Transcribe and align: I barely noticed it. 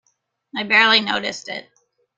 I 0.57 0.63
barely 0.63 0.99
noticed 0.99 1.47
it. 1.47 1.69